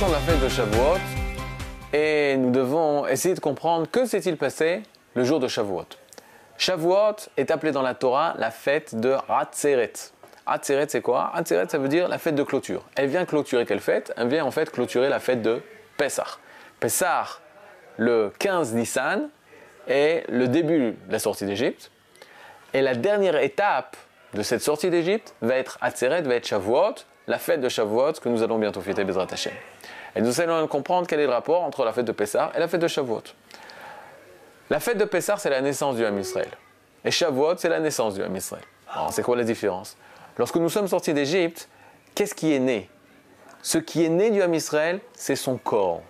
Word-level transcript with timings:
approchons 0.00 0.08
de 0.08 0.26
la 0.26 0.32
fête 0.32 0.42
de 0.42 0.48
Shavuot 0.48 0.98
et 1.92 2.36
nous 2.38 2.50
devons 2.50 3.06
essayer 3.06 3.34
de 3.34 3.40
comprendre 3.40 3.90
que 3.90 4.06
s'est-il 4.06 4.36
passé 4.36 4.82
le 5.14 5.24
jour 5.24 5.40
de 5.40 5.48
Shavuot. 5.48 5.86
Shavuot 6.56 7.16
est 7.36 7.50
appelé 7.50 7.72
dans 7.72 7.82
la 7.82 7.94
Torah 7.94 8.34
la 8.38 8.50
fête 8.50 8.94
de 8.94 9.14
Hatzeret. 9.28 9.92
Hatzeret, 10.46 10.86
c'est 10.88 11.02
quoi? 11.02 11.30
Hatzeret, 11.34 11.68
ça 11.68 11.78
veut 11.78 11.88
dire 11.88 12.08
la 12.08 12.18
fête 12.18 12.34
de 12.34 12.42
clôture. 12.42 12.84
Elle 12.94 13.08
vient 13.08 13.26
clôturer 13.26 13.66
quelle 13.66 13.80
fête? 13.80 14.12
Elle 14.16 14.28
vient 14.28 14.44
en 14.44 14.50
fait 14.50 14.70
clôturer 14.70 15.08
la 15.08 15.18
fête 15.18 15.42
de 15.42 15.60
Pessah. 15.98 16.38
Pessah, 16.78 17.26
le 17.98 18.32
15 18.38 18.74
Nissan, 18.74 19.28
est 19.86 20.24
le 20.30 20.48
début 20.48 20.92
de 20.92 21.12
la 21.12 21.18
sortie 21.18 21.44
d'Égypte. 21.44 21.90
Et 22.72 22.80
la 22.80 22.94
dernière 22.94 23.36
étape 23.36 23.96
de 24.32 24.42
cette 24.42 24.62
sortie 24.62 24.88
d'Égypte 24.88 25.34
va 25.42 25.56
être 25.56 25.76
Hatzeret, 25.82 26.22
va 26.22 26.36
être 26.36 26.46
Shavuot, 26.46 26.94
la 27.26 27.38
fête 27.38 27.60
de 27.60 27.68
Shavuot 27.68 28.12
que 28.14 28.28
nous 28.28 28.42
allons 28.42 28.58
bientôt 28.58 28.80
fêter 28.80 29.04
Bezrat 29.04 29.26
Hashem. 29.30 29.52
Et 30.16 30.22
nous 30.22 30.40
allons 30.40 30.66
comprendre 30.66 31.06
quel 31.06 31.20
est 31.20 31.26
le 31.26 31.32
rapport 31.32 31.62
entre 31.62 31.84
la 31.84 31.92
fête 31.92 32.06
de 32.06 32.12
Pessah 32.12 32.52
et 32.54 32.58
la 32.58 32.68
fête 32.68 32.80
de 32.80 32.88
Shavuot. 32.88 33.22
La 34.68 34.80
fête 34.80 34.98
de 34.98 35.04
Pessah, 35.04 35.36
c'est 35.36 35.50
la 35.50 35.60
naissance 35.60 35.96
du 35.96 36.04
Ham 36.04 36.18
Israël. 36.18 36.50
Et 37.04 37.10
Shavuot, 37.10 37.56
c'est 37.58 37.68
la 37.68 37.80
naissance 37.80 38.14
du 38.14 38.22
Ham 38.22 38.34
Israël. 38.34 38.64
Alors, 38.92 39.12
c'est 39.12 39.22
quoi 39.22 39.36
la 39.36 39.44
différence? 39.44 39.96
Lorsque 40.36 40.56
nous 40.56 40.68
sommes 40.68 40.88
sortis 40.88 41.14
d'Égypte, 41.14 41.68
qu'est-ce 42.14 42.34
qui 42.34 42.54
est 42.54 42.58
né? 42.58 42.88
Ce 43.62 43.78
qui 43.78 44.04
est 44.04 44.08
né 44.08 44.30
du 44.30 44.42
Ham 44.42 44.54
Israël, 44.54 45.00
c'est 45.12 45.36
son 45.36 45.58
corps. 45.58 46.02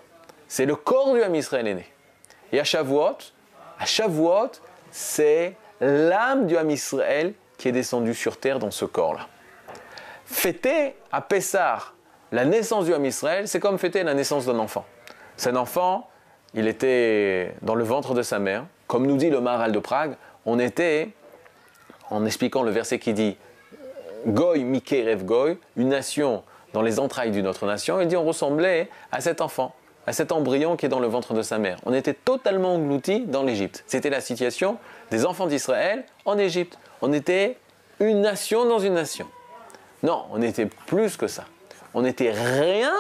C'est 0.49 0.67
le 0.67 0.77
corps 0.77 1.13
du 1.13 1.23
Ham 1.23 1.35
Israël 1.35 1.67
est 1.67 1.75
né. 1.75 1.93
Et 2.53 2.61
à 2.61 2.65
Shavuot, 2.65 3.19
à 3.79 3.87
Shavuot, 3.87 4.53
c'est 4.91 5.57
l'âme 5.81 6.47
du 6.47 6.57
Ham 6.57 6.71
Israël 6.71 7.35
qui 7.57 7.69
est 7.69 7.73
descendue 7.73 8.15
sur 8.15 8.39
terre 8.39 8.59
dans 8.59 8.71
ce 8.71 8.85
corps-là. 8.85 9.27
Fêter 10.25 10.97
à 11.13 11.21
Pessah 11.21 11.93
la 12.33 12.45
naissance 12.45 12.85
du 12.85 12.95
Ham 12.95 13.05
Israël, 13.05 13.49
c'est 13.49 13.61
comme 13.61 13.79
fêter 13.79 14.03
la 14.03 14.15
naissance 14.15 14.47
d'un 14.47 14.59
enfant. 14.59 14.85
Cet 15.37 15.57
enfant, 15.57 16.09
il 16.55 16.69
était 16.69 17.55
dans 17.63 17.75
le 17.75 17.85
ventre 17.85 18.15
de 18.15 18.23
sa 18.23 18.39
mère. 18.39 18.65
Comme 18.87 19.07
nous 19.07 19.17
dit 19.17 19.31
le 19.31 19.41
Maharal 19.41 19.73
de 19.73 19.79
Prague, 19.79 20.17
on 20.47 20.59
était, 20.59 21.11
en 22.11 22.25
expliquant 22.27 22.63
le 22.63 22.71
verset 22.71 22.99
qui 22.99 23.13
dit 23.13 23.37
Goy 24.27 24.65
Mikerev 24.65 25.25
Goy, 25.25 25.59
une 25.77 25.89
nation 25.89 26.43
dans 26.73 26.83
les 26.83 27.01
entrailles 27.01 27.31
d'une 27.31 27.47
autre 27.47 27.67
nation, 27.67 28.01
il 28.01 28.07
dit 28.07 28.17
on 28.17 28.25
ressemblait 28.25 28.89
à 29.11 29.21
cet 29.21 29.41
enfant, 29.41 29.75
à 30.07 30.13
cet 30.13 30.31
embryon 30.31 30.77
qui 30.77 30.87
est 30.87 30.89
dans 30.89 31.01
le 31.01 31.09
ventre 31.09 31.35
de 31.35 31.43
sa 31.43 31.59
mère. 31.59 31.79
On 31.85 31.93
était 31.93 32.15
totalement 32.15 32.75
engloutis 32.75 33.27
dans 33.27 33.43
l'Égypte. 33.43 33.83
C'était 33.87 34.11
la 34.11 34.21
situation 34.21 34.79
des 35.11 35.27
enfants 35.27 35.47
d'Israël 35.47 36.05
en 36.25 36.39
Égypte. 36.39 36.79
On 37.03 37.13
était 37.13 37.57
une 37.99 38.21
nation 38.21 38.67
dans 38.67 38.79
une 38.79 38.95
nation. 38.95 39.27
Non, 40.03 40.25
on 40.31 40.41
était 40.43 40.67
plus 40.87 41.17
que 41.17 41.27
ça. 41.27 41.45
On 41.95 42.03
n'était 42.03 42.31
rien 42.31 42.93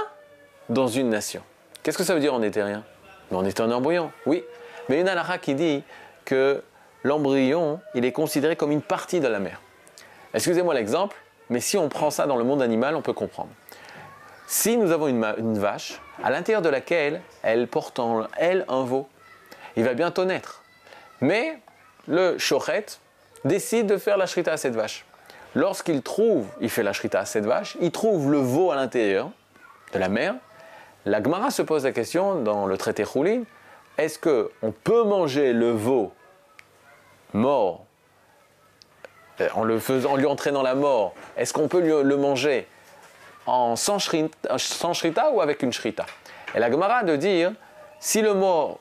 dans 0.68 0.88
une 0.88 1.10
nation. 1.10 1.42
Qu'est-ce 1.82 1.98
que 1.98 2.04
ça 2.04 2.14
veut 2.14 2.20
dire 2.20 2.34
on 2.34 2.40
n'était 2.40 2.62
rien? 2.62 2.84
On 3.30 3.44
était 3.44 3.60
un 3.60 3.70
embryon, 3.70 4.10
oui. 4.26 4.44
Mais 4.88 5.00
une 5.00 5.08
halakha 5.08 5.38
qui 5.38 5.54
dit 5.54 5.82
que 6.24 6.62
l'embryon, 7.04 7.80
il 7.94 8.04
est 8.04 8.12
considéré 8.12 8.56
comme 8.56 8.72
une 8.72 8.82
partie 8.82 9.20
de 9.20 9.28
la 9.28 9.38
mère. 9.38 9.60
Excusez-moi 10.34 10.74
l'exemple, 10.74 11.16
mais 11.48 11.60
si 11.60 11.76
on 11.76 11.88
prend 11.88 12.10
ça 12.10 12.26
dans 12.26 12.36
le 12.36 12.44
monde 12.44 12.62
animal, 12.62 12.94
on 12.96 13.02
peut 13.02 13.12
comprendre. 13.12 13.50
Si 14.46 14.76
nous 14.76 14.90
avons 14.90 15.06
une, 15.06 15.58
vache 15.58 16.00
à 16.22 16.30
l'intérieur 16.30 16.62
de 16.62 16.68
laquelle 16.68 17.22
elle 17.42 17.68
porte 17.68 17.98
en 17.98 18.26
elle 18.36 18.64
un 18.68 18.82
veau, 18.82 19.08
il 19.76 19.84
va 19.84 19.94
bientôt 19.94 20.24
naître. 20.24 20.62
Mais 21.20 21.58
le 22.08 22.36
chochet 22.38 22.86
décide 23.44 23.86
de 23.86 23.96
faire 23.96 24.16
la 24.16 24.26
shrita 24.26 24.52
à 24.52 24.56
cette 24.56 24.74
vache. 24.74 25.04
Lorsqu'il 25.54 26.02
trouve, 26.02 26.46
il 26.60 26.70
fait 26.70 26.82
la 26.82 26.92
shrita 26.92 27.20
à 27.20 27.24
cette 27.24 27.46
vache, 27.46 27.76
il 27.80 27.90
trouve 27.90 28.30
le 28.30 28.38
veau 28.38 28.70
à 28.70 28.76
l'intérieur 28.76 29.30
de 29.92 29.98
la 29.98 30.08
mère. 30.08 30.34
La 31.06 31.22
Gemara 31.22 31.50
se 31.50 31.62
pose 31.62 31.84
la 31.84 31.92
question 31.92 32.36
dans 32.42 32.66
le 32.66 32.76
traité 32.76 33.04
Choulin 33.04 33.42
est-ce 34.00 34.18
qu'on 34.18 34.72
peut 34.72 35.04
manger 35.04 35.52
le 35.52 35.72
veau 35.72 36.12
mort 37.34 37.84
en, 39.54 39.62
le 39.62 39.78
faisant, 39.78 40.12
en 40.12 40.16
lui 40.16 40.24
entraînant 40.24 40.62
la 40.62 40.74
mort 40.74 41.12
Est-ce 41.36 41.52
qu'on 41.52 41.68
peut 41.68 41.80
le 41.80 42.16
manger 42.16 42.66
en 43.46 43.76
sans 43.76 43.98
shrita, 43.98 45.30
ou 45.32 45.42
avec 45.42 45.62
une 45.62 45.72
shrita? 45.72 46.06
Et 46.54 46.60
la 46.60 46.70
Gemara 46.70 47.02
de 47.02 47.14
dire 47.16 47.52
si 47.98 48.22
le, 48.22 48.32
mot, 48.32 48.78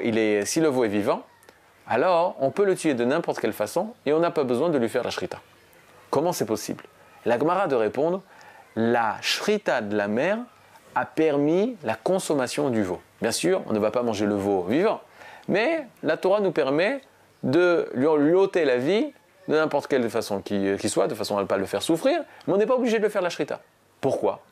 est, 0.00 0.44
si 0.44 0.60
le 0.60 0.68
veau 0.68 0.84
est 0.84 0.88
vivant, 0.88 1.22
alors 1.86 2.34
on 2.40 2.50
peut 2.50 2.64
le 2.64 2.74
tuer 2.74 2.94
de 2.94 3.04
n'importe 3.04 3.38
quelle 3.38 3.52
façon 3.52 3.94
et 4.06 4.12
on 4.12 4.18
n'a 4.18 4.32
pas 4.32 4.42
besoin 4.42 4.70
de 4.70 4.78
lui 4.78 4.88
faire 4.88 5.04
la 5.04 5.10
shrita. 5.10 5.38
Comment 6.12 6.32
c'est 6.32 6.44
possible? 6.44 6.84
La 7.24 7.38
Gemara 7.38 7.68
de 7.68 7.74
répondre 7.74 8.20
la 8.76 9.16
shrita 9.22 9.80
de 9.80 9.96
la 9.96 10.08
mère 10.08 10.36
a 10.94 11.06
permis 11.06 11.78
la 11.84 11.94
consommation 11.94 12.68
du 12.68 12.82
veau. 12.82 13.00
Bien 13.22 13.32
sûr, 13.32 13.62
on 13.66 13.72
ne 13.72 13.78
va 13.78 13.90
pas 13.90 14.02
manger 14.02 14.26
le 14.26 14.34
veau 14.34 14.64
vivant, 14.64 15.00
mais 15.48 15.86
la 16.02 16.18
Torah 16.18 16.40
nous 16.40 16.52
permet 16.52 17.00
de 17.42 17.88
lui 17.94 18.34
ôter 18.34 18.66
la 18.66 18.76
vie 18.76 19.10
de 19.48 19.54
n'importe 19.54 19.86
quelle 19.86 20.08
façon 20.10 20.42
qu'il 20.42 20.90
soit, 20.90 21.08
de 21.08 21.14
façon 21.14 21.38
à 21.38 21.40
ne 21.40 21.46
pas 21.46 21.56
le 21.56 21.64
faire 21.64 21.82
souffrir, 21.82 22.22
mais 22.46 22.52
on 22.52 22.58
n'est 22.58 22.66
pas 22.66 22.74
obligé 22.74 22.98
de 22.98 23.04
le 23.04 23.08
faire 23.08 23.22
la 23.22 23.30
shrita. 23.30 23.60
Pourquoi? 24.02 24.42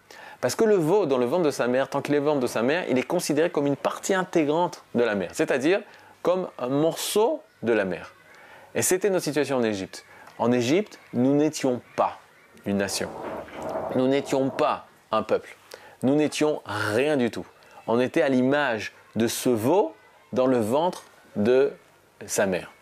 Parce 0.40 0.54
que 0.54 0.64
le 0.64 0.76
veau 0.76 1.04
dans 1.04 1.18
le 1.18 1.26
ventre 1.26 1.42
de 1.42 1.50
sa 1.50 1.66
mère, 1.66 1.90
tant 1.90 2.00
qu'il 2.00 2.14
est 2.14 2.20
ventre 2.20 2.40
de 2.40 2.46
sa 2.46 2.62
mère, 2.62 2.86
il 2.88 2.96
est 2.96 3.02
considéré 3.02 3.50
comme 3.50 3.66
une 3.66 3.76
partie 3.76 4.14
intégrante 4.14 4.82
de 4.94 5.02
la 5.04 5.14
mère, 5.14 5.30
c'est-à-dire 5.34 5.82
comme 6.22 6.48
un 6.58 6.68
morceau 6.68 7.42
de 7.62 7.74
la 7.74 7.84
mère. 7.84 8.14
Et 8.74 8.80
c'était 8.80 9.10
notre 9.10 9.24
situation 9.24 9.58
en 9.58 9.62
Égypte. 9.62 10.06
En 10.40 10.52
Égypte, 10.52 10.98
nous 11.12 11.36
n'étions 11.36 11.82
pas 11.96 12.18
une 12.64 12.78
nation. 12.78 13.10
Nous 13.94 14.08
n'étions 14.08 14.48
pas 14.48 14.86
un 15.12 15.22
peuple. 15.22 15.54
Nous 16.02 16.14
n'étions 16.14 16.62
rien 16.64 17.18
du 17.18 17.30
tout. 17.30 17.44
On 17.86 18.00
était 18.00 18.22
à 18.22 18.30
l'image 18.30 18.94
de 19.16 19.26
ce 19.26 19.50
veau 19.50 19.94
dans 20.32 20.46
le 20.46 20.56
ventre 20.56 21.04
de 21.36 21.74
sa 22.24 22.46
mère. 22.46 22.72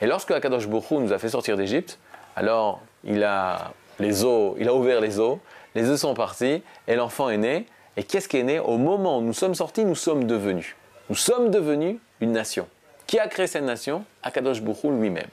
Et 0.00 0.06
lorsque 0.06 0.30
Akadosh 0.30 0.66
Bokhu 0.68 0.94
nous 0.94 1.12
a 1.12 1.18
fait 1.18 1.28
sortir 1.28 1.58
d'Égypte, 1.58 1.98
alors 2.34 2.80
il 3.04 3.22
a, 3.24 3.74
les 3.98 4.22
il 4.22 4.66
a 4.66 4.72
ouvert 4.74 5.02
les 5.02 5.20
eaux, 5.20 5.38
les 5.74 5.90
eaux 5.90 5.98
sont 5.98 6.14
partis 6.14 6.62
et 6.88 6.96
l'enfant 6.96 7.28
est 7.28 7.36
né. 7.36 7.66
Et 7.98 8.04
qu'est-ce 8.04 8.26
qui 8.26 8.38
est 8.38 8.42
né? 8.42 8.58
Au 8.58 8.78
moment 8.78 9.18
où 9.18 9.20
nous 9.20 9.34
sommes 9.34 9.54
sortis, 9.54 9.84
nous 9.84 9.96
sommes 9.96 10.24
devenus. 10.24 10.76
Nous 11.10 11.16
sommes 11.16 11.50
devenus 11.50 11.98
une 12.22 12.32
nation. 12.32 12.66
Qui 13.06 13.18
a 13.18 13.28
créé 13.28 13.46
cette 13.46 13.64
nation? 13.64 14.02
Akadosh 14.22 14.62
Bokhu 14.62 14.98
lui-même. 14.98 15.28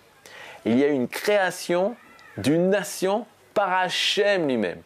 Il 0.66 0.78
y 0.78 0.84
a 0.84 0.88
une 0.88 1.08
création 1.08 1.96
d'une 2.38 2.70
nation 2.70 3.26
par 3.54 3.72
Hachem 3.74 4.48
lui-même. 4.48 4.82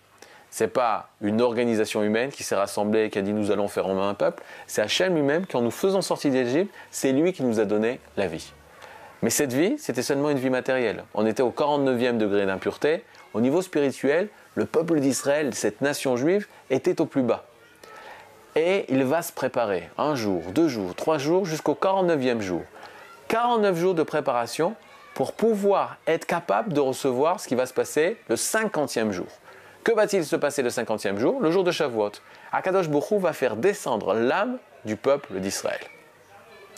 Ce 0.51 0.63
n'est 0.63 0.69
pas 0.69 1.09
une 1.22 1.41
organisation 1.41 2.03
humaine 2.03 2.29
qui 2.29 2.44
s'est 2.44 2.56
rassemblée 2.56 3.06
et 3.06 3.09
qui 3.09 3.17
a 3.17 3.23
dit 3.23 3.34
nous 3.34 3.50
allons 3.50 3.67
faire 3.67 3.88
en 3.88 3.95
main 3.95 4.09
un 4.09 4.13
peuple. 4.13 4.44
C'est 4.67 4.81
Hachem 4.81 5.16
lui-même 5.16 5.47
qui, 5.47 5.57
en 5.57 5.62
nous 5.62 5.72
faisant 5.72 6.01
sortir 6.01 6.31
d'Égypte, 6.31 6.72
c'est 6.91 7.12
lui 7.12 7.33
qui 7.33 7.44
nous 7.44 7.59
a 7.59 7.66
donné 7.66 8.00
la 8.17 8.28
vie. 8.28 8.53
Mais 9.23 9.29
cette 9.29 9.53
vie, 9.53 9.75
c'était 9.79 10.03
seulement 10.03 10.29
une 10.29 10.38
vie 10.38 10.50
matérielle. 10.50 11.06
On 11.13 11.25
était 11.25 11.41
au 11.41 11.50
49e 11.50 12.17
degré 12.17 12.45
d'impureté. 12.45 13.03
Au 13.33 13.41
niveau 13.41 13.62
spirituel, 13.62 14.28
le 14.53 14.66
peuple 14.66 15.00
d'Israël, 15.00 15.56
cette 15.56 15.81
nation 15.81 16.17
juive, 16.17 16.47
était 16.69 17.01
au 17.01 17.06
plus 17.06 17.23
bas. 17.23 17.45
Et 18.56 18.85
il 18.89 19.03
va 19.03 19.23
se 19.23 19.31
préparer 19.31 19.89
un 19.97 20.13
jour, 20.13 20.44
deux 20.53 20.67
jours, 20.67 20.94
trois 20.94 21.17
jours, 21.17 21.45
jusqu'au 21.45 21.73
49e 21.73 22.41
jour. 22.41 22.62
49 23.29 23.75
jours 23.75 23.95
de 23.95 24.03
préparation 24.03 24.75
pour 25.13 25.34
pouvoir 25.34 25.97
être 26.07 26.25
capable 26.25 26.74
de 26.74 26.79
recevoir 26.79 27.40
ce 27.40 27.47
qui 27.47 27.56
va 27.56 27.66
se 27.66 27.74
passer 27.74 28.18
le 28.28 28.35
50e 28.35 29.12
jour. 29.12 29.28
Que 29.84 29.91
va-t-il 29.91 30.25
se 30.25 30.35
passer 30.35 30.62
le 30.62 30.69
50e 30.69 31.18
jour? 31.18 31.41
Le 31.41 31.51
jour 31.51 31.63
de 31.63 31.72
Shavuot. 31.72 32.12
Akadosh 32.51 32.90
Bokhu 32.90 33.18
va 33.19 33.34
faire 33.34 33.56
descendre 33.56 34.13
l'âme 34.13 34.57
du 34.85 34.96
peuple 34.96 35.40
d'Israël. 35.40 35.81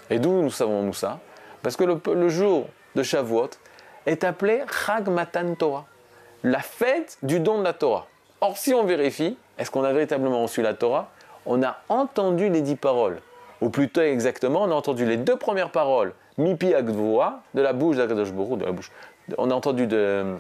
Et 0.10 0.20
d'où 0.20 0.42
nous 0.42 0.50
savons-nous 0.50 0.94
ça? 0.94 1.20
Parce 1.62 1.76
que 1.76 1.84
le, 1.84 2.30
jour 2.30 2.68
de 2.96 3.04
Shavuot 3.04 3.52
est 4.06 4.24
appelé 4.24 4.64
Chag 4.86 5.08
Matan 5.08 5.56
Torah, 5.56 5.86
la 6.44 6.60
fête 6.60 7.18
du 7.24 7.40
don 7.40 7.60
de 7.60 7.64
la 7.64 7.74
Torah. 7.74 8.08
Or, 8.42 8.58
si 8.58 8.74
on 8.74 8.84
vérifie, 8.84 9.38
est-ce 9.58 9.72
qu'on 9.72 9.84
a 9.84 9.94
véritablement 9.94 10.44
reçu 10.44 10.62
la 10.62 10.74
Torah? 10.74 11.10
On 11.46 11.64
a 11.64 11.78
entendu 11.90 12.50
les 12.50 12.62
dix 12.62 12.76
paroles. 12.76 13.20
Ou 13.62 13.70
plutôt 13.70 14.02
exactement, 14.02 14.64
on 14.64 14.72
a 14.72 14.76
entendu 14.76 15.06
les 15.06 15.18
deux 15.18 15.38
premières 15.38 15.72
paroles 15.72 16.14
Mipi 16.38 16.74
Agdvoa, 16.74 17.42
de 17.54 17.62
la 17.62 17.74
bouche 17.74 17.98
d'Akadosh 17.98 18.32
Borou, 18.32 18.58
de 18.58 18.66
la 18.66 18.72
bouche. 18.72 18.92
On 19.38 19.50
a 19.52 19.54
entendu 19.54 19.88
de 19.88 20.36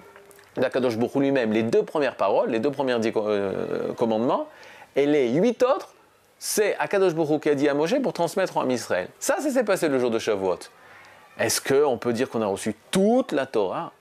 d'Akadosh 0.58 0.98
Borou 0.98 1.20
lui-même 1.20 1.52
les 1.52 1.64
deux 1.64 1.84
premières 1.84 2.16
paroles, 2.16 2.50
les 2.50 2.60
deux 2.60 2.72
premiers 2.72 2.96
euh, 2.96 3.94
commandements, 3.94 4.48
et 4.96 5.06
les 5.06 5.30
huit 5.34 5.64
autres, 5.64 5.94
c'est 6.40 6.78
Akadosh 6.78 7.14
Borou 7.14 7.40
qui 7.40 7.50
a 7.50 7.56
dit 7.56 7.68
à 7.68 7.74
Moshe 7.74 8.00
pour 8.02 8.14
transmettre 8.14 8.58
en 8.58 8.70
Israël. 8.70 9.08
Ça, 9.20 9.38
ça 9.40 9.50
s'est 9.50 9.64
passé 9.64 9.90
le 9.90 10.00
jour 10.00 10.12
de 10.12 10.20
Shavuot. 10.20 10.60
Est-ce 11.38 11.62
qu'on 11.62 11.98
peut 11.98 12.14
dire 12.14 12.30
qu'on 12.30 12.42
a 12.42 12.46
reçu 12.46 12.76
toute 12.92 13.32
la 13.32 13.46
Torah? 13.46 13.92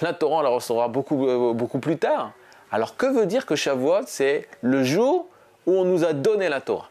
La 0.00 0.12
Torah, 0.12 0.36
on 0.36 0.42
la 0.42 0.48
recevra 0.50 0.88
beaucoup, 0.88 1.26
euh, 1.26 1.52
beaucoup 1.52 1.78
plus 1.78 1.96
tard. 1.96 2.32
Alors, 2.70 2.96
que 2.96 3.06
veut 3.06 3.26
dire 3.26 3.46
que 3.46 3.56
Shavuot, 3.56 4.02
c'est 4.06 4.48
le 4.60 4.84
jour 4.84 5.26
où 5.66 5.72
on 5.72 5.84
nous 5.84 6.04
a 6.04 6.12
donné 6.12 6.48
la 6.48 6.60
Torah? 6.60 6.90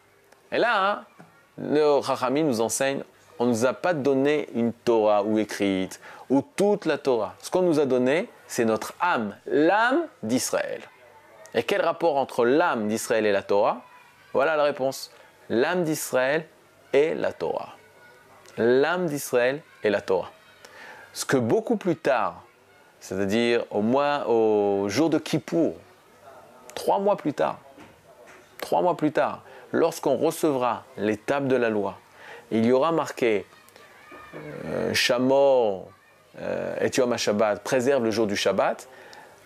Et 0.52 0.58
là, 0.58 0.90
hein, 0.90 1.04
le 1.58 1.98
Rachami 1.98 2.42
nous 2.42 2.60
enseigne 2.60 3.02
on 3.38 3.46
ne 3.46 3.50
nous 3.50 3.66
a 3.66 3.72
pas 3.72 3.94
donné 3.94 4.48
une 4.54 4.72
Torah 4.72 5.22
ou 5.22 5.38
écrite, 5.38 6.00
ou 6.30 6.42
toute 6.56 6.86
la 6.86 6.98
Torah. 6.98 7.34
Ce 7.40 7.50
qu'on 7.50 7.62
nous 7.62 7.80
a 7.80 7.86
donné, 7.86 8.28
c'est 8.46 8.64
notre 8.64 8.94
âme, 9.00 9.36
l'âme 9.46 10.06
d'Israël. 10.22 10.80
Et 11.54 11.62
quel 11.62 11.82
rapport 11.82 12.16
entre 12.16 12.44
l'âme 12.44 12.88
d'Israël 12.88 13.26
et 13.26 13.32
la 13.32 13.42
Torah? 13.42 13.82
Voilà 14.32 14.56
la 14.56 14.64
réponse. 14.64 15.10
L'âme 15.48 15.84
d'Israël 15.84 16.46
est 16.92 17.14
la 17.14 17.32
Torah. 17.32 17.76
L'âme 18.56 19.06
d'Israël 19.06 19.62
est 19.82 19.90
la 19.90 20.00
Torah. 20.00 20.30
Ce 21.12 21.24
que 21.24 21.36
beaucoup 21.36 21.76
plus 21.76 21.96
tard, 21.96 22.42
c'est-à-dire 23.00 23.64
au, 23.70 23.82
mois, 23.82 24.28
au 24.28 24.88
jour 24.88 25.10
de 25.10 25.18
Kippour, 25.18 25.74
trois 26.74 26.98
mois 26.98 27.16
plus 27.16 27.34
tard, 27.34 27.58
trois 28.58 28.82
mois 28.82 28.96
plus 28.96 29.12
tard, 29.12 29.42
lorsqu'on 29.74 30.16
recevra 30.16 30.84
l'étape 30.96 31.48
de 31.48 31.56
la 31.56 31.68
loi, 31.68 31.98
il 32.50 32.64
y 32.64 32.72
aura 32.72 32.92
marqué 32.92 33.44
euh, 34.66 34.94
Shamor 34.94 35.88
euh, 36.40 36.76
et 36.80 36.90
Yom 36.96 37.14
préserve 37.62 38.04
le 38.04 38.10
jour 38.10 38.26
du 38.26 38.36
Shabbat, 38.36 38.88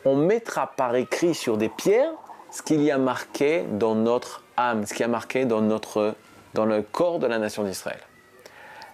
on 0.04 0.16
mettra 0.16 0.66
par 0.66 0.94
écrit 0.96 1.34
sur 1.34 1.56
des 1.56 1.68
pierres 1.68 2.12
ce 2.50 2.62
qu'il 2.62 2.82
y 2.82 2.90
a 2.90 2.98
marqué 2.98 3.64
dans 3.72 3.94
notre 3.94 4.42
âme, 4.56 4.86
ce 4.86 4.94
qui 4.94 5.02
a 5.02 5.08
marqué 5.08 5.44
dans, 5.44 5.62
dans 5.62 6.64
le 6.64 6.82
corps 6.82 7.18
de 7.18 7.26
la 7.26 7.38
nation 7.38 7.64
d'Israël. 7.64 8.00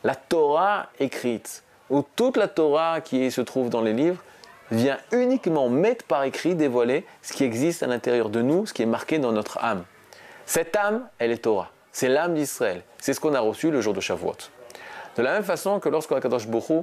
La 0.02 0.14
Torah 0.14 0.88
écrite, 1.00 1.64
ou 1.90 2.04
toute 2.16 2.36
la 2.36 2.48
Torah 2.48 3.00
qui 3.00 3.30
se 3.30 3.40
trouve 3.40 3.70
dans 3.70 3.82
les 3.82 3.92
livres, 3.92 4.22
vient 4.70 4.98
uniquement 5.12 5.68
mettre 5.68 6.04
par 6.04 6.24
écrit, 6.24 6.54
dévoiler 6.54 7.04
ce 7.22 7.32
qui 7.32 7.44
existe 7.44 7.82
à 7.82 7.86
l'intérieur 7.86 8.28
de 8.28 8.40
nous, 8.40 8.66
ce 8.66 8.72
qui 8.72 8.82
est 8.82 8.86
marqué 8.86 9.18
dans 9.18 9.32
notre 9.32 9.58
âme. 9.62 9.84
Cette 10.46 10.76
âme, 10.76 11.08
elle 11.18 11.32
est 11.32 11.38
Torah. 11.38 11.70
C'est 11.92 12.08
l'âme 12.08 12.34
d'Israël. 12.34 12.82
C'est 12.98 13.14
ce 13.14 13.20
qu'on 13.20 13.34
a 13.34 13.40
reçu 13.40 13.70
le 13.70 13.80
jour 13.80 13.94
de 13.94 14.00
Shavuot. 14.00 14.36
De 15.16 15.22
la 15.22 15.32
même 15.32 15.44
façon 15.44 15.78
que 15.78 15.88
lorsque 15.88 16.18
Kadosh 16.20 16.46
Bokhu 16.46 16.80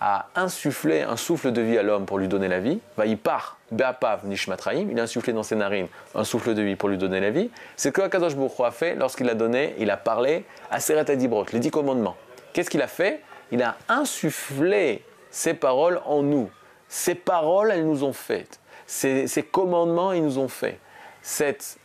a 0.00 0.26
insufflé 0.34 1.02
un 1.02 1.16
souffle 1.16 1.52
de 1.52 1.60
vie 1.60 1.78
à 1.78 1.82
l'homme 1.82 2.06
pour 2.06 2.18
lui 2.18 2.28
donner 2.28 2.48
la 2.48 2.60
vie, 2.60 2.80
va 2.96 3.06
y 3.06 3.16
part, 3.16 3.58
Be'apav 3.70 4.26
Nishmatraim, 4.26 4.88
il 4.90 4.98
a 4.98 5.02
insufflé 5.02 5.32
dans 5.32 5.42
ses 5.42 5.56
narines 5.56 5.88
un 6.14 6.24
souffle 6.24 6.54
de 6.54 6.62
vie 6.62 6.76
pour 6.76 6.88
lui 6.88 6.98
donner 6.98 7.20
la 7.20 7.30
vie. 7.30 7.50
C'est 7.76 7.92
que 7.92 8.06
Kadosh 8.06 8.34
Bokhu 8.34 8.64
a 8.64 8.70
fait 8.70 8.94
lorsqu'il 8.94 9.28
a 9.30 9.34
donné, 9.34 9.74
il 9.78 9.90
a 9.90 9.96
parlé 9.96 10.44
à 10.70 10.80
Seret 10.80 11.04
les 11.06 11.58
dix 11.58 11.70
commandements. 11.70 12.16
Qu'est-ce 12.52 12.70
qu'il 12.70 12.82
a 12.82 12.88
fait? 12.88 13.20
Il 13.50 13.62
a 13.62 13.76
insufflé 13.88 15.04
ses 15.30 15.54
paroles 15.54 16.00
en 16.04 16.22
nous. 16.22 16.50
Ces 16.88 17.14
paroles, 17.14 17.70
elles 17.72 17.86
nous 17.86 18.04
ont 18.04 18.12
faites. 18.12 18.60
Ces, 18.86 19.26
ces 19.26 19.42
commandements, 19.42 20.12
ils 20.12 20.22
nous 20.22 20.38
ont 20.38 20.48
fait. 20.48 20.78
Cette 21.22 21.78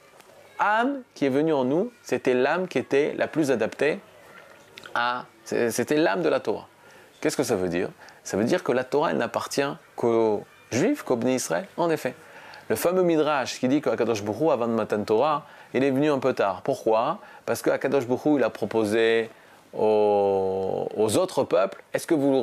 âme 0.60 1.02
qui 1.14 1.26
est 1.26 1.30
venue 1.30 1.54
en 1.54 1.66
nous, 1.66 1.92
c'était 2.04 2.34
l'âme 2.34 2.68
qui 2.68 2.78
était 2.78 3.14
la 3.18 3.28
plus 3.28 3.52
adaptée 3.52 4.00
à. 4.96 5.26
C'était 5.44 5.98
l'âme 5.98 6.24
de 6.24 6.30
la 6.30 6.40
Torah. 6.40 6.68
Qu'est-ce 7.22 7.38
que 7.38 7.44
ça 7.44 7.56
veut 7.56 7.70
dire? 7.70 7.90
Ça 8.24 8.36
veut 8.36 8.44
dire 8.44 8.64
que 8.64 8.72
la 8.72 8.84
Torah, 8.84 9.12
elle 9.12 9.18
n'appartient 9.18 9.62
qu'aux 9.96 10.44
Juifs, 10.72 11.04
qu'aux 11.04 11.16
Bnei 11.16 11.36
Israël. 11.36 11.66
En 11.78 11.90
effet. 11.90 12.14
Le 12.70 12.76
fameux 12.76 13.04
Midrash 13.04 13.60
qui 13.60 13.70
dit 13.70 13.82
qu'Akadosh 13.82 14.24
Bokhu, 14.24 14.52
avant 14.52 14.68
de 14.68 14.74
Matan 14.74 15.04
Torah, 15.04 15.46
il 15.74 15.84
est 15.86 15.92
venu 15.92 16.12
un 16.12 16.20
peu 16.20 16.34
tard. 16.34 16.62
Pourquoi? 16.64 17.20
Parce 17.46 17.62
qu'Akadosh 17.62 18.06
Bokhu, 18.06 18.36
il 18.36 18.44
a 18.44 18.50
proposé 18.50 19.30
aux, 19.74 21.18
autres 21.18 21.44
peuples, 21.44 21.82
est-ce 21.94 22.08
que 22.08 22.14
vous, 22.14 22.42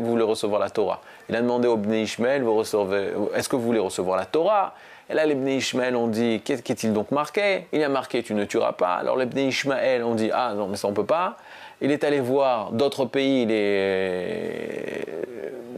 voulez 0.00 0.24
recevoir 0.24 0.60
la 0.60 0.70
Torah? 0.70 1.00
Il 1.28 1.36
a 1.36 1.42
demandé 1.42 1.68
aux 1.68 1.76
Bnei 1.76 2.02
Ishmael, 2.02 2.42
est-ce 2.42 3.48
que 3.48 3.56
vous 3.56 3.62
voulez 3.62 3.78
recevoir 3.78 4.16
la 4.16 4.24
Torah? 4.24 4.74
Et 5.08 5.14
là, 5.14 5.24
les 5.24 5.34
Bnei 5.36 5.58
Ishmael 5.58 5.94
ont 5.94 6.08
dit, 6.08 6.42
qu'est-il 6.44 6.92
donc 6.92 7.12
marqué? 7.12 7.66
Il 7.72 7.82
a 7.84 7.88
marqué, 7.88 8.22
tu 8.22 8.34
ne 8.34 8.44
tueras 8.44 8.72
pas. 8.72 8.94
Alors 8.94 9.16
les 9.16 9.26
Bnei 9.26 9.48
Ishmael 9.48 10.02
ont 10.02 10.14
dit, 10.14 10.30
ah 10.32 10.54
non, 10.54 10.66
mais 10.66 10.76
ça 10.76 10.88
on 10.88 10.92
peut 10.92 11.06
pas. 11.06 11.36
Il 11.80 11.92
est 11.92 12.02
allé 12.04 12.20
voir 12.20 12.72
d'autres 12.72 13.04
pays, 13.04 13.44
les... 13.44 15.04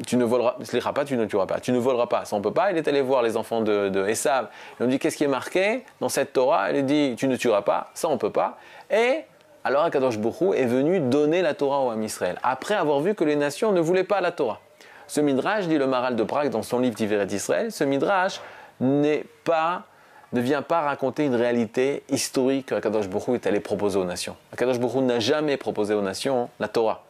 tu 0.06 0.16
ne 0.16 0.24
voleras 0.24 0.54
pas, 0.94 1.04
tu 1.04 1.16
ne 1.16 1.26
tueras 1.26 1.46
pas. 1.46 1.60
Tu 1.60 1.72
ne 1.72 1.78
voleras 1.78 2.06
pas, 2.06 2.24
ça 2.24 2.36
on 2.36 2.40
peut 2.40 2.52
pas. 2.52 2.70
Il 2.70 2.78
est 2.78 2.86
allé 2.88 3.02
voir 3.02 3.22
les 3.22 3.36
enfants 3.36 3.60
de, 3.60 3.88
de 3.88 4.06
Esav. 4.06 4.46
Ils 4.78 4.84
ont 4.84 4.88
dit, 4.88 4.98
qu'est-ce 4.98 5.16
qui 5.16 5.24
est 5.24 5.28
marqué 5.28 5.84
dans 6.00 6.08
cette 6.08 6.32
Torah? 6.32 6.70
Il 6.70 6.86
dit, 6.86 7.14
tu 7.18 7.28
ne 7.28 7.36
tueras 7.36 7.62
pas, 7.62 7.90
ça 7.94 8.08
on 8.08 8.16
peut 8.16 8.30
pas. 8.30 8.58
Et 8.90 9.24
alors 9.64 9.82
Akadosh 9.82 10.18
Bokhu 10.18 10.54
est 10.54 10.64
venu 10.64 11.00
donner 11.00 11.42
la 11.42 11.52
Torah 11.52 11.80
au 11.80 11.90
Ham 11.90 12.02
Israël, 12.02 12.38
après 12.42 12.74
avoir 12.74 13.00
vu 13.00 13.14
que 13.14 13.24
les 13.24 13.36
nations 13.36 13.72
ne 13.72 13.80
voulaient 13.80 14.04
pas 14.04 14.20
la 14.22 14.30
Torah. 14.30 14.60
Ce 15.08 15.20
midrash, 15.20 15.66
dit 15.66 15.78
le 15.78 15.86
Maral 15.86 16.16
de 16.16 16.22
Prague 16.22 16.50
dans 16.50 16.62
son 16.62 16.78
livre 16.78 16.94
Tiveret 16.94 17.26
Israël, 17.26 17.72
ce 17.72 17.82
midrash 17.82 18.40
n'est 18.80 19.24
pas, 19.44 19.84
ne 20.32 20.40
vient 20.40 20.62
pas 20.62 20.80
raconter 20.80 21.24
une 21.24 21.34
réalité 21.34 22.02
historique 22.08 22.66
que 22.66 22.74
Akadosh 22.74 23.08
Bokhu 23.08 23.34
est 23.34 23.46
allé 23.46 23.60
proposer 23.60 23.98
aux 23.98 24.04
nations. 24.04 24.36
Akadosh 24.52 24.78
Bokhu 24.78 24.98
n'a 25.00 25.20
jamais 25.20 25.56
proposé 25.56 25.94
aux 25.94 26.02
nations 26.02 26.48
la 26.60 26.68
Torah. 26.68 27.04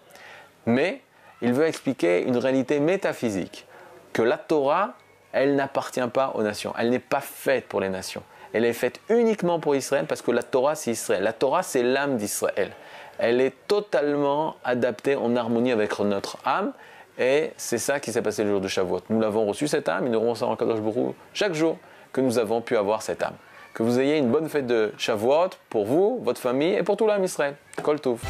Mais 0.67 1.03
il 1.43 1.53
veut 1.53 1.67
expliquer 1.67 2.23
une 2.23 2.37
réalité 2.37 2.81
métaphysique, 2.81 3.67
que 4.13 4.23
la 4.23 4.39
Torah, 4.39 4.95
elle 5.33 5.55
n'appartient 5.55 6.09
pas 6.13 6.33
aux 6.35 6.43
nations, 6.43 6.73
elle 6.79 6.91
n'est 6.91 6.99
pas 6.99 7.21
faite 7.21 7.67
pour 7.67 7.81
les 7.81 7.89
nations 7.89 8.23
elle 8.53 8.65
est 8.65 8.73
faite 8.73 9.01
uniquement 9.09 9.61
pour 9.61 9.77
Israël 9.77 10.07
parce 10.09 10.23
que 10.23 10.31
la 10.31 10.43
Torah, 10.43 10.75
c'est 10.75 10.93
Israël. 10.93 11.23
La 11.23 11.33
Torah, 11.33 11.63
c'est 11.63 11.83
l'âme 11.83 12.17
d'Israël. 12.17 12.73
Elle 13.19 13.41
est 13.41 13.55
totalement 13.67 14.57
adaptée 14.65 15.17
en 15.17 15.35
harmonie 15.37 15.73
avec 15.73 15.99
notre 15.99 16.39
âme. 16.45 16.73
Et 17.19 17.51
c'est 17.57 17.79
ça 17.79 17.99
qui 17.99 18.13
s'est 18.13 18.23
passé 18.23 18.45
le 18.45 18.51
jour 18.51 18.61
de 18.61 18.69
Shavuot. 18.69 19.01
Nous 19.11 19.21
l'avons 19.21 19.45
reçu 19.45 19.67
cette 19.67 19.89
âme 19.89 20.07
et 20.07 20.09
nous 20.09 20.21
recevons 20.21 20.53
en 20.53 20.57
Kadosh 20.57 20.81
Bourou 20.81 21.15
chaque 21.35 21.55
jour 21.55 21.77
que 22.13 22.21
nous 22.21 22.39
avons 22.39 22.61
pu 22.61 22.77
avoir 22.77 23.03
cette 23.03 23.23
âme. 23.23 23.35
Que 23.75 23.83
vous 23.83 23.99
ayez 23.99 24.19
une 24.19 24.31
bonne 24.31 24.49
fête 24.49 24.67
de 24.67 24.93
Shavuot 24.97 25.51
pour 25.69 25.85
vous, 25.85 26.21
votre 26.23 26.41
famille 26.41 26.75
et 26.75 26.83
pour 26.83 26.97
tout 26.97 27.07
l'âme 27.07 27.25
Israël. 27.25 27.57
Kol 27.83 28.01
Touf. 28.01 28.23